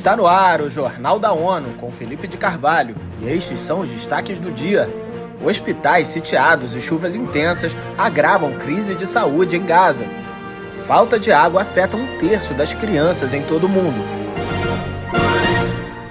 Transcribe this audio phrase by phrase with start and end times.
[0.00, 3.90] Está no ar o Jornal da ONU com Felipe de Carvalho e estes são os
[3.90, 4.88] destaques do dia.
[5.44, 10.06] Hospitais sitiados e chuvas intensas agravam crise de saúde em Gaza.
[10.86, 14.02] Falta de água afeta um terço das crianças em todo o mundo.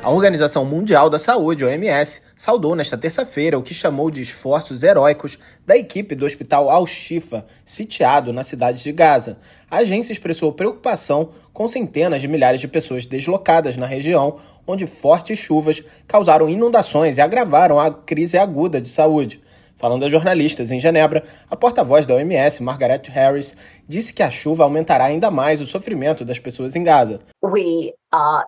[0.02, 5.38] A Organização Mundial da Saúde, OMS, saudou nesta terça-feira o que chamou de esforços heróicos
[5.68, 9.38] da equipe do Hospital Al-Shifa, sitiado na cidade de Gaza.
[9.70, 15.38] A agência expressou preocupação com centenas de milhares de pessoas deslocadas na região, onde fortes
[15.38, 19.42] chuvas causaram inundações e agravaram a crise aguda de saúde.
[19.76, 23.54] Falando a jornalistas em Genebra, a porta-voz da OMS, Margaret Harris,
[23.86, 27.20] disse que a chuva aumentará ainda mais o sofrimento das pessoas em Gaza.
[27.44, 28.46] We are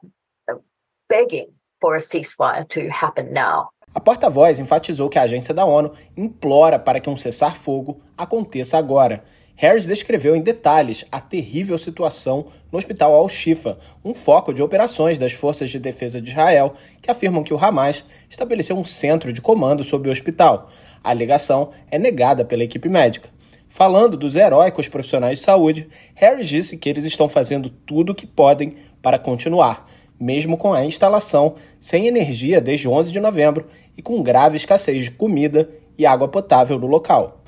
[1.12, 1.48] begging
[1.82, 3.70] for a ceasefire to happen now.
[3.94, 9.22] A porta-voz enfatizou que a agência da ONU implora para que um cessar-fogo aconteça agora.
[9.54, 15.34] Harris descreveu em detalhes a terrível situação no hospital Al-Shifa, um foco de operações das
[15.34, 19.84] forças de defesa de Israel, que afirmam que o Hamas estabeleceu um centro de comando
[19.84, 20.70] sobre o hospital.
[21.04, 23.30] A alegação é negada pela equipe médica.
[23.68, 28.26] Falando dos heróicos profissionais de saúde, Harris disse que eles estão fazendo tudo o que
[28.26, 29.86] podem para continuar
[30.22, 33.66] mesmo com a instalação sem energia desde 11 de novembro
[33.98, 37.44] e com grave escassez de comida e água potável no local.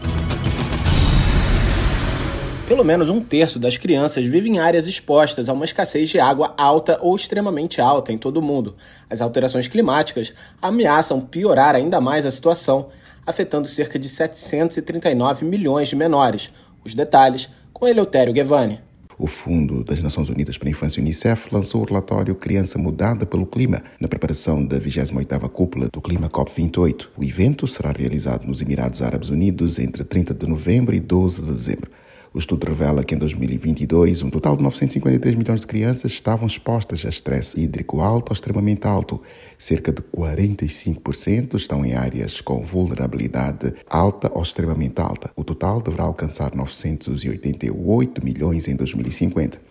[2.67, 6.53] Pelo menos um terço das crianças vive em áreas expostas a uma escassez de água
[6.57, 8.75] alta ou extremamente alta em todo o mundo.
[9.09, 12.89] As alterações climáticas ameaçam piorar ainda mais a situação,
[13.25, 16.51] afetando cerca de 739 milhões de menores.
[16.83, 18.79] Os detalhes com Eleutério Guevani.
[19.17, 23.45] O Fundo das Nações Unidas para a Infância Unicef lançou o relatório Criança Mudada pelo
[23.45, 27.07] Clima na preparação da 28ª Cúpula do Clima COP28.
[27.17, 31.51] O evento será realizado nos Emirados Árabes Unidos entre 30 de novembro e 12 de
[31.51, 31.91] dezembro.
[32.33, 37.05] O estudo revela que em 2022, um total de 953 milhões de crianças estavam expostas
[37.05, 39.21] a estresse hídrico alto ou extremamente alto.
[39.55, 45.29] Cerca de 45% estão em áreas com vulnerabilidade alta ou extremamente alta.
[45.35, 49.61] O total deverá alcançar 988 milhões em 2050.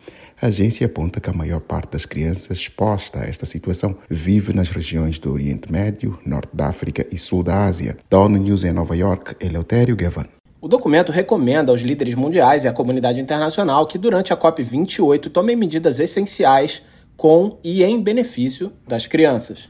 [0.40, 4.70] A agência aponta que a maior parte das crianças exposta a esta situação vive nas
[4.70, 7.96] regiões do Oriente Médio, Norte da África e Sul da Ásia.
[8.08, 10.26] Da ONU News em Nova York, Eleutério Gavan.
[10.64, 15.56] O documento recomenda aos líderes mundiais e à comunidade internacional que, durante a COP28, tomem
[15.56, 16.80] medidas essenciais
[17.16, 19.68] com e em benefício das crianças.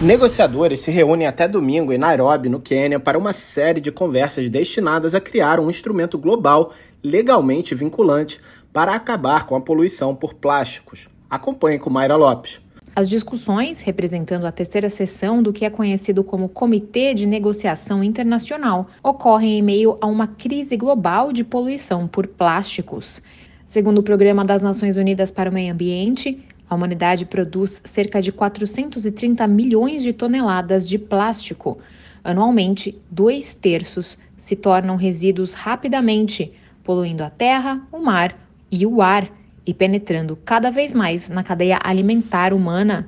[0.00, 5.16] Negociadores se reúnem até domingo em Nairobi, no Quênia, para uma série de conversas destinadas
[5.16, 6.72] a criar um instrumento global
[7.02, 8.40] legalmente vinculante
[8.72, 11.08] para acabar com a poluição por plásticos.
[11.28, 12.60] Acompanhe com Mayra Lopes.
[12.98, 18.88] As discussões, representando a terceira sessão do que é conhecido como Comitê de Negociação Internacional,
[19.04, 23.22] ocorrem em meio a uma crise global de poluição por plásticos.
[23.64, 28.32] Segundo o Programa das Nações Unidas para o Meio Ambiente, a humanidade produz cerca de
[28.32, 31.78] 430 milhões de toneladas de plástico.
[32.24, 38.36] Anualmente, dois terços se tornam resíduos rapidamente, poluindo a terra, o mar
[38.72, 39.37] e o ar
[39.68, 43.06] e penetrando cada vez mais na cadeia alimentar humana.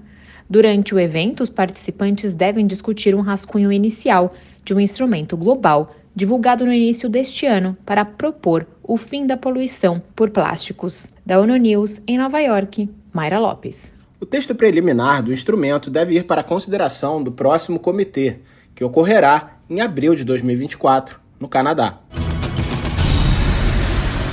[0.49, 6.67] Durante o evento, os participantes devem discutir um rascunho inicial de um instrumento global divulgado
[6.67, 11.11] no início deste ano para propor o fim da poluição por plásticos.
[11.25, 13.91] Da ONU News, em Nova York, Mayra Lopes.
[14.21, 18.37] O texto preliminar do instrumento deve ir para consideração do próximo comitê,
[18.75, 22.01] que ocorrerá em abril de 2024, no Canadá.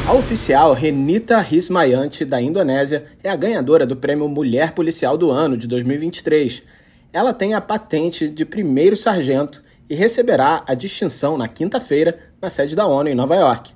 [0.07, 5.57] A oficial Renita Rismayanti, da Indonésia, é a ganhadora do prêmio Mulher Policial do Ano
[5.57, 6.63] de 2023.
[7.12, 12.73] Ela tem a patente de primeiro sargento e receberá a distinção na quinta-feira na sede
[12.73, 13.73] da ONU em Nova York.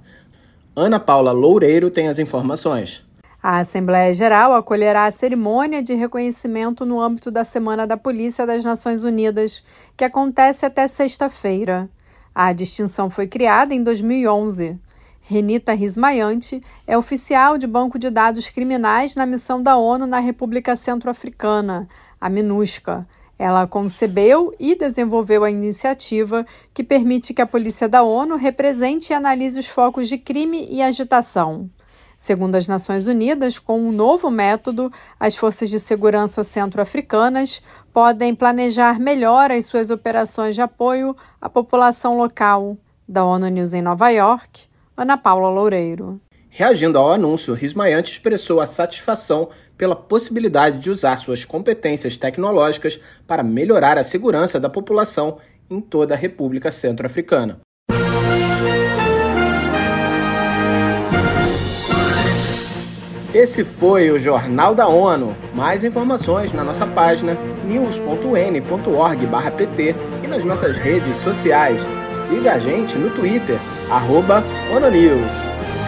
[0.74, 3.06] Ana Paula Loureiro tem as informações.
[3.44, 8.64] A Assembleia Geral acolherá a cerimônia de reconhecimento no âmbito da Semana da Polícia das
[8.64, 9.62] Nações Unidas,
[9.98, 11.90] que acontece até sexta-feira.
[12.34, 14.80] A distinção foi criada em 2011.
[15.22, 20.76] Renita Rismaiante é oficial de banco de dados criminais na missão da ONU na República
[20.76, 21.88] Centro-Africana,
[22.20, 23.08] a MINUSCA.
[23.38, 29.16] Ela concebeu e desenvolveu a iniciativa que permite que a Polícia da ONU represente e
[29.16, 31.70] analise os focos de crime e agitação.
[32.18, 39.00] Segundo as Nações Unidas, com um novo método, as forças de segurança centro-africanas podem planejar
[39.00, 42.78] melhor as suas operações de apoio à população local.
[43.08, 44.70] Da ONU News em Nova York,
[45.02, 46.22] Ana Paula Loureiro.
[46.48, 53.42] Reagindo ao anúncio, Rismaiante expressou a satisfação pela possibilidade de usar suas competências tecnológicas para
[53.42, 57.62] melhorar a segurança da população em toda a República Centro-Africana.
[63.34, 65.36] Esse foi o Jornal da ONU.
[65.56, 68.52] Mais informações na nossa página news.n.org/pt
[70.32, 71.86] nas nossas redes sociais.
[72.16, 74.44] Siga a gente no Twitter, arroba
[74.74, 75.81] ONUNews.